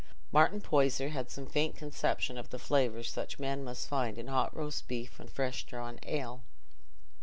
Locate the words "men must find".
3.37-4.17